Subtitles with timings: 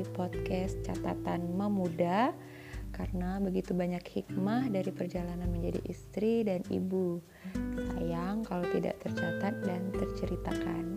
[0.00, 2.32] di podcast catatan memuda
[2.96, 7.20] karena begitu banyak hikmah dari perjalanan menjadi istri dan ibu.
[7.96, 10.96] Sayang kalau tidak tercatat dan terceritakan.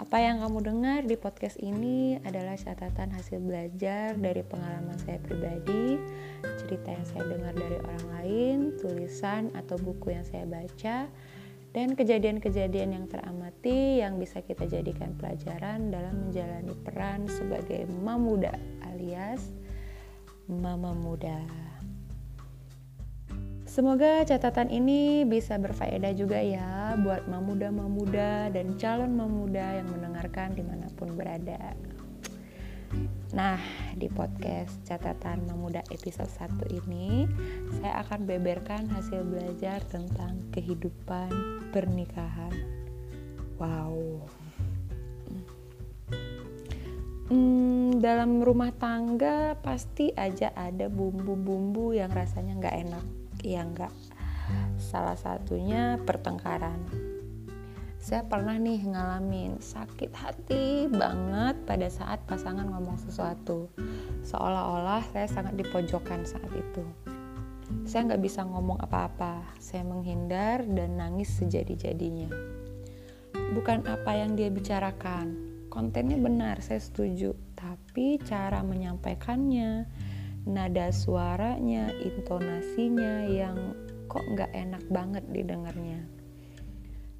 [0.00, 6.00] Apa yang kamu dengar di podcast ini adalah catatan hasil belajar dari pengalaman saya pribadi,
[6.64, 11.06] cerita yang saya dengar dari orang lain, tulisan atau buku yang saya baca,
[11.74, 18.54] dan kejadian-kejadian yang teramati yang bisa kita jadikan pelajaran dalam menjalani peran sebagai mamuda
[18.94, 19.50] alias
[20.46, 21.42] mama muda.
[23.66, 30.62] Semoga catatan ini bisa berfaedah juga ya buat mamuda-mamuda dan calon mamuda yang mendengarkan di
[30.62, 31.74] mana pun berada.
[33.32, 33.56] Nah,
[33.96, 37.24] di podcast catatan memuda episode 1 ini,
[37.80, 41.32] saya akan beberkan hasil belajar tentang kehidupan
[41.72, 42.52] pernikahan.
[43.56, 44.28] Wow.
[47.32, 53.04] Hmm, dalam rumah tangga pasti aja ada bumbu-bumbu yang rasanya nggak enak
[53.40, 53.92] ya enggak
[54.76, 56.80] salah satunya pertengkaran
[58.04, 63.72] saya pernah nih ngalamin sakit hati banget pada saat pasangan ngomong sesuatu.
[64.28, 66.84] Seolah-olah saya sangat dipojokkan saat itu.
[67.88, 69.56] Saya nggak bisa ngomong apa-apa.
[69.56, 72.28] Saya menghindar dan nangis sejadi-jadinya.
[73.56, 75.56] Bukan apa yang dia bicarakan.
[75.72, 77.32] Kontennya benar saya setuju.
[77.56, 79.88] Tapi cara menyampaikannya
[80.44, 83.56] nada suaranya, intonasinya yang
[84.12, 86.23] kok nggak enak banget didengarnya.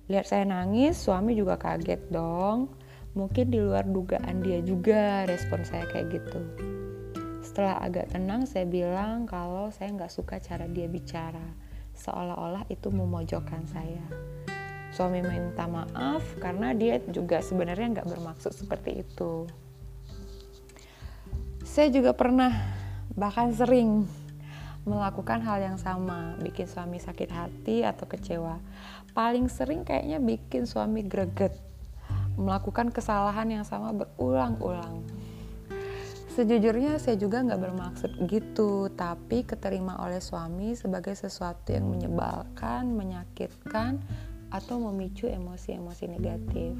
[0.05, 2.69] Lihat saya nangis, suami juga kaget dong.
[3.17, 6.41] Mungkin di luar dugaan dia juga respon saya kayak gitu.
[7.41, 11.55] Setelah agak tenang, saya bilang kalau saya nggak suka cara dia bicara,
[11.95, 14.03] seolah-olah itu memojokkan saya.
[14.91, 19.47] Suami minta maaf karena dia juga sebenarnya nggak bermaksud seperti itu.
[21.65, 22.53] Saya juga pernah
[23.15, 24.07] bahkan sering
[24.85, 28.61] melakukan hal yang sama, bikin suami sakit hati atau kecewa.
[29.15, 31.55] Paling sering kayaknya bikin suami greget,
[32.35, 35.07] melakukan kesalahan yang sama berulang-ulang.
[36.35, 44.03] Sejujurnya saya juga nggak bermaksud gitu, tapi keterima oleh suami sebagai sesuatu yang menyebalkan, menyakitkan,
[44.51, 46.75] atau memicu emosi-emosi negatif.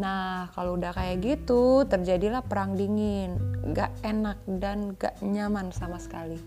[0.00, 3.36] Nah, kalau udah kayak gitu, terjadilah perang dingin,
[3.76, 6.40] gak enak dan gak nyaman sama sekali.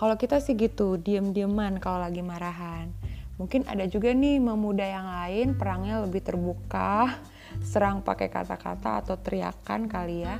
[0.00, 2.88] Kalau kita sih gitu, diem-dieman kalau lagi marahan.
[3.38, 7.22] Mungkin ada juga nih memuda yang lain perangnya lebih terbuka,
[7.62, 10.36] serang pakai kata-kata atau teriakan kali ya.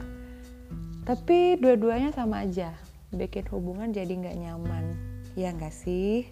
[1.07, 2.75] Tapi dua-duanya sama aja,
[3.15, 4.85] bikin hubungan jadi gak nyaman.
[5.39, 6.27] Ya gak sih?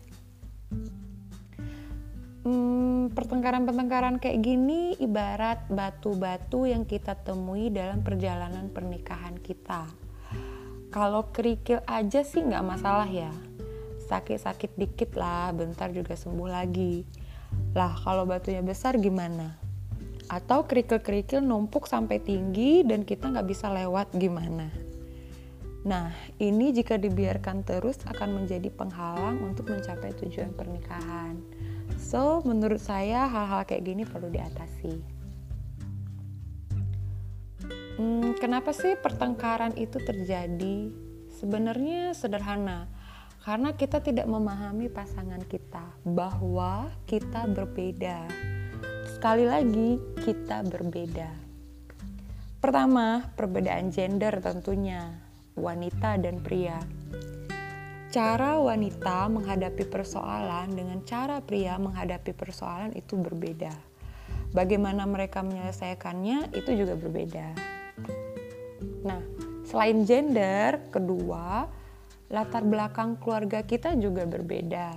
[2.46, 9.90] hmm, pertengkaran-pertengkaran kayak gini ibarat batu-batu yang kita temui dalam perjalanan pernikahan kita.
[10.94, 13.28] Kalau kerikil aja sih nggak masalah ya,
[14.06, 17.02] sakit-sakit dikit lah, bentar juga sembuh lagi.
[17.74, 19.58] Lah kalau batunya besar gimana?
[20.26, 24.86] Atau kerikil-kerikil numpuk sampai tinggi dan kita nggak bisa lewat gimana?
[25.86, 26.10] Nah,
[26.42, 31.38] ini jika dibiarkan terus akan menjadi penghalang untuk mencapai tujuan pernikahan.
[31.94, 34.94] So, menurut saya hal-hal kayak gini perlu diatasi.
[38.02, 40.90] Hmm, kenapa sih pertengkaran itu terjadi?
[41.38, 42.90] Sebenarnya sederhana,
[43.46, 48.26] karena kita tidak memahami pasangan kita bahwa kita berbeda.
[49.14, 51.30] Sekali lagi, kita berbeda.
[52.58, 55.14] Pertama, perbedaan gender tentunya,
[55.54, 56.82] wanita dan pria
[58.16, 63.68] cara wanita menghadapi persoalan dengan cara pria menghadapi persoalan itu berbeda.
[64.56, 67.52] Bagaimana mereka menyelesaikannya itu juga berbeda.
[69.04, 69.20] Nah,
[69.68, 71.68] selain gender, kedua,
[72.32, 74.94] latar belakang keluarga kita juga berbeda.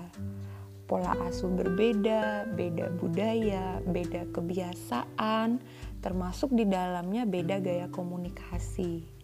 [0.89, 5.61] Pola asuh berbeda, beda budaya, beda kebiasaan,
[6.01, 9.19] termasuk di dalamnya beda gaya komunikasi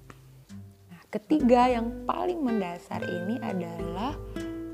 [1.15, 4.19] ketiga yang paling mendasar ini adalah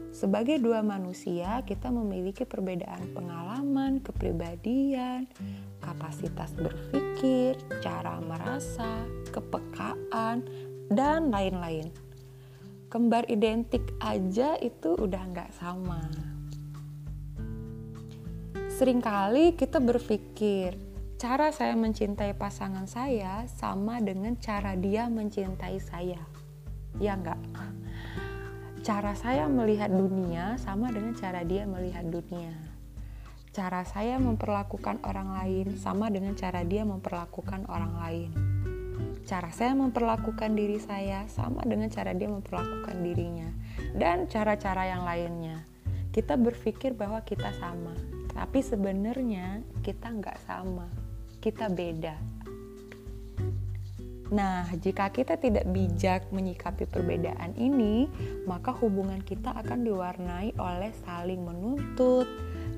[0.09, 5.29] sebagai dua manusia kita memiliki perbedaan pengalaman, kepribadian,
[5.85, 10.41] kapasitas berpikir, cara merasa, kepekaan,
[10.89, 11.93] dan lain-lain.
[12.91, 16.11] Kembar identik aja itu udah nggak sama.
[18.67, 20.75] Seringkali kita berpikir,
[21.15, 26.19] cara saya mencintai pasangan saya sama dengan cara dia mencintai saya.
[26.99, 27.39] Ya enggak?
[28.83, 32.51] Cara saya melihat dunia sama dengan cara dia melihat dunia.
[33.55, 38.50] Cara saya memperlakukan orang lain sama dengan cara dia memperlakukan orang lain.
[39.27, 43.50] Cara saya memperlakukan diri saya sama dengan cara dia memperlakukan dirinya
[43.94, 45.63] dan cara-cara yang lainnya.
[46.12, 47.95] Kita berpikir bahwa kita sama
[48.31, 50.88] tapi sebenarnya kita nggak sama.
[51.44, 52.15] Kita beda.
[54.31, 58.07] Nah, jika kita tidak bijak menyikapi perbedaan ini,
[58.47, 62.24] maka hubungan kita akan diwarnai oleh saling menuntut,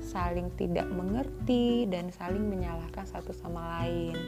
[0.02, 4.18] saling tidak mengerti, dan saling menyalahkan satu sama lain.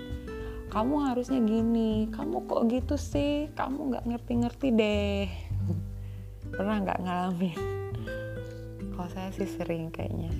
[0.67, 3.49] Kamu harusnya gini, kamu kok gitu sih?
[3.55, 5.27] Kamu nggak ngerti-ngerti deh.
[6.57, 7.61] Pernah nggak ngalamin?
[8.97, 10.33] Kalau saya sih sering kayaknya.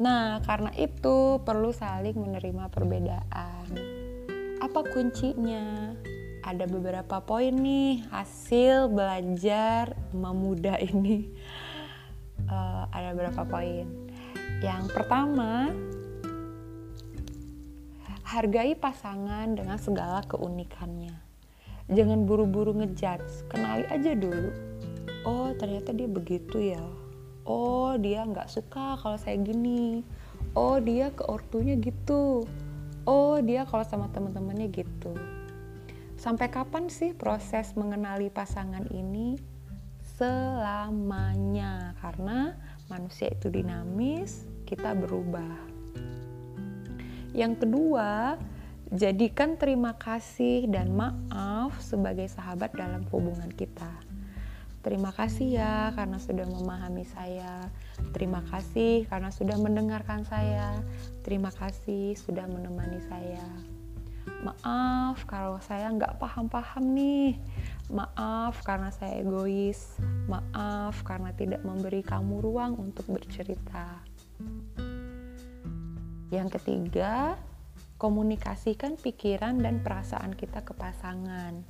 [0.00, 3.68] Nah, karena itu perlu saling menerima perbedaan
[4.62, 5.92] apa kuncinya?
[6.42, 11.30] Ada beberapa poin nih hasil belajar memuda ini.
[12.48, 13.86] Uh, ada beberapa poin.
[14.62, 15.70] Yang pertama,
[18.32, 21.12] hargai pasangan dengan segala keunikannya.
[21.92, 24.48] Jangan buru-buru ngejudge, kenali aja dulu.
[25.28, 26.84] Oh ternyata dia begitu ya.
[27.44, 30.00] Oh dia nggak suka kalau saya gini.
[30.56, 32.48] Oh dia ke ortunya gitu
[33.06, 35.14] oh dia kalau sama teman-temannya gitu
[36.14, 39.34] sampai kapan sih proses mengenali pasangan ini
[40.18, 42.54] selamanya karena
[42.86, 45.71] manusia itu dinamis kita berubah
[47.32, 48.36] yang kedua
[48.92, 53.88] jadikan terima kasih dan maaf sebagai sahabat dalam hubungan kita
[54.82, 57.70] Terima kasih ya karena sudah memahami saya.
[58.10, 60.74] Terima kasih karena sudah mendengarkan saya.
[61.22, 63.46] Terima kasih sudah menemani saya.
[64.42, 67.38] Maaf kalau saya nggak paham-paham nih.
[67.94, 70.02] Maaf karena saya egois.
[70.26, 74.02] Maaf karena tidak memberi kamu ruang untuk bercerita.
[76.32, 77.36] Yang ketiga,
[78.00, 81.60] komunikasikan pikiran dan perasaan kita ke pasangan.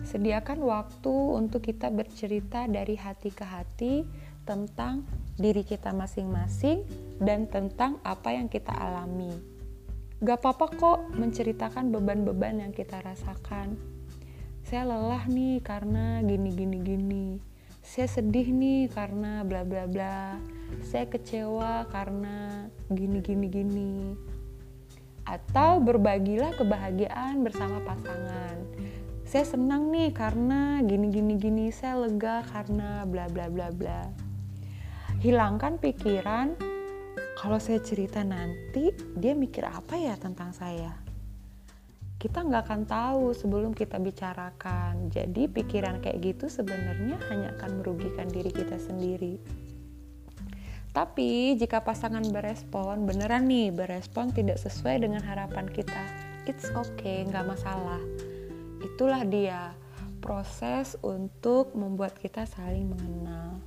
[0.00, 3.94] Sediakan waktu untuk kita bercerita dari hati ke hati
[4.48, 5.04] tentang
[5.36, 6.88] diri kita masing-masing
[7.20, 9.32] dan tentang apa yang kita alami.
[10.24, 13.76] Gak apa-apa kok menceritakan beban-beban yang kita rasakan.
[14.64, 17.26] Saya lelah nih karena gini gini gini.
[17.94, 20.34] Saya sedih nih karena bla bla bla.
[20.82, 23.94] Saya kecewa karena gini gini gini.
[25.22, 28.58] Atau berbagilah kebahagiaan bersama pasangan.
[29.22, 31.70] Saya senang nih karena gini gini gini.
[31.70, 34.10] Saya lega karena bla bla bla bla.
[35.22, 36.58] Hilangkan pikiran.
[37.38, 41.03] Kalau saya cerita nanti dia mikir apa ya tentang saya
[42.24, 48.24] kita nggak akan tahu sebelum kita bicarakan jadi pikiran kayak gitu sebenarnya hanya akan merugikan
[48.32, 49.36] diri kita sendiri
[50.96, 56.00] tapi jika pasangan berespon beneran nih berespon tidak sesuai dengan harapan kita
[56.48, 58.00] it's okay nggak masalah
[58.80, 59.76] itulah dia
[60.24, 63.60] proses untuk membuat kita saling mengenal.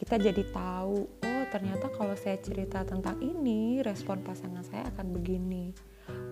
[0.00, 5.76] Kita jadi tahu, oh ternyata kalau saya cerita tentang ini, respon pasangan saya akan begini.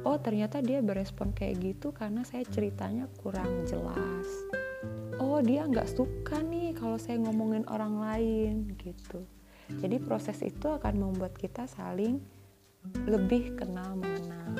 [0.00, 4.28] Oh ternyata dia berespon kayak gitu karena saya ceritanya kurang jelas.
[5.20, 9.28] Oh dia nggak suka nih kalau saya ngomongin orang lain gitu.
[9.68, 12.16] Jadi proses itu akan membuat kita saling
[13.04, 14.56] lebih kenal mengenal.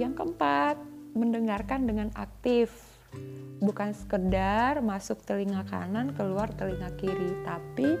[0.00, 0.76] Yang keempat,
[1.12, 2.72] mendengarkan dengan aktif
[3.62, 7.94] bukan sekedar masuk telinga kanan keluar telinga kiri tapi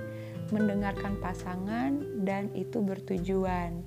[0.50, 1.94] mendengarkan pasangan
[2.26, 3.80] dan itu bertujuan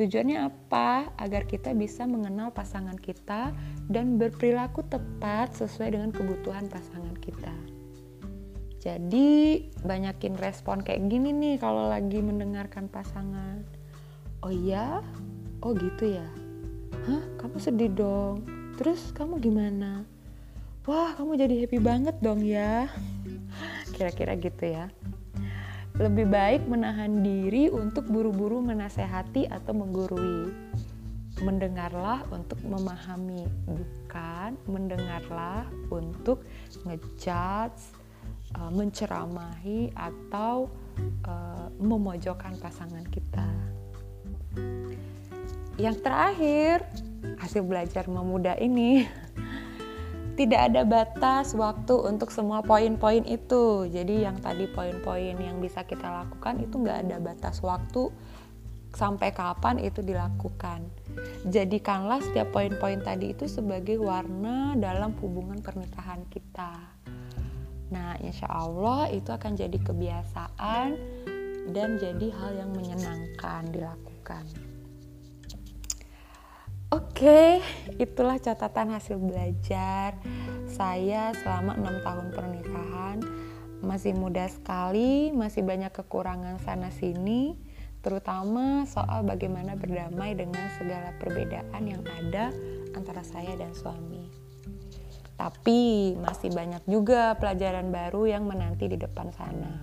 [0.00, 1.12] tujuannya apa?
[1.20, 3.52] Agar kita bisa mengenal pasangan kita
[3.92, 7.52] dan berperilaku tepat sesuai dengan kebutuhan pasangan kita.
[8.80, 13.60] Jadi banyakin respon kayak gini nih kalau lagi mendengarkan pasangan.
[14.40, 15.04] Oh iya?
[15.60, 16.28] Oh gitu ya?
[17.04, 17.20] Hah?
[17.36, 18.48] Kamu sedih dong?
[18.80, 20.08] Terus kamu gimana?
[20.88, 22.88] Wah kamu jadi happy banget dong ya.
[23.94, 24.88] Kira-kira gitu ya
[26.00, 30.48] lebih baik menahan diri untuk buru-buru menasehati atau menggurui.
[31.44, 36.44] Mendengarlah untuk memahami bukan mendengarlah untuk
[36.88, 37.96] ngejudge
[38.56, 40.72] uh, menceramahi atau
[41.28, 43.48] uh, memojokkan pasangan kita.
[45.80, 46.84] Yang terakhir,
[47.40, 49.04] hasil belajar memuda ini
[50.40, 53.84] tidak ada batas waktu untuk semua poin-poin itu.
[53.92, 58.08] Jadi yang tadi poin-poin yang bisa kita lakukan itu nggak ada batas waktu
[58.96, 60.88] sampai kapan itu dilakukan.
[61.44, 66.72] Jadikanlah setiap poin-poin tadi itu sebagai warna dalam hubungan pernikahan kita.
[67.92, 70.88] Nah, insya Allah itu akan jadi kebiasaan
[71.76, 74.69] dan jadi hal yang menyenangkan dilakukan.
[76.90, 77.62] Oke,
[78.02, 80.18] itulah catatan hasil belajar
[80.66, 83.22] saya selama enam tahun pernikahan.
[83.78, 87.54] Masih muda sekali, masih banyak kekurangan sana sini,
[88.02, 92.50] terutama soal bagaimana berdamai dengan segala perbedaan yang ada
[92.98, 94.26] antara saya dan suami.
[95.38, 99.78] Tapi masih banyak juga pelajaran baru yang menanti di depan sana.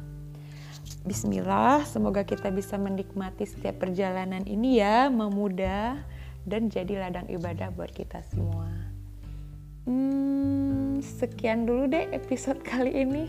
[1.08, 6.17] Bismillah, semoga kita bisa menikmati setiap perjalanan ini ya, memudah
[6.48, 8.72] dan jadi ladang ibadah buat kita semua.
[9.84, 13.28] Hmm, sekian dulu deh episode kali ini.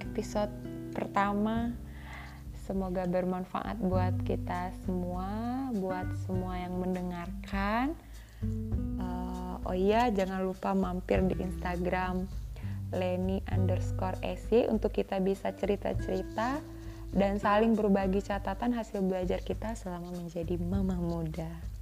[0.00, 0.50] Episode
[0.96, 1.76] pertama.
[2.64, 5.28] Semoga bermanfaat buat kita semua,
[5.76, 7.96] buat semua yang mendengarkan.
[9.00, 12.28] Uh, oh iya, jangan lupa mampir di Instagram
[12.92, 16.60] Leni underscore SY untuk kita bisa cerita-cerita
[17.12, 21.77] dan saling berbagi catatan hasil belajar kita selama menjadi mama muda.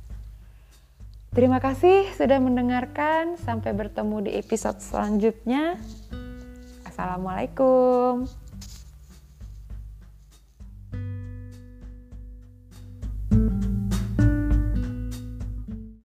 [1.37, 3.37] Terima kasih sudah mendengarkan.
[3.37, 5.77] Sampai bertemu di episode selanjutnya.
[6.89, 8.25] Assalamualaikum.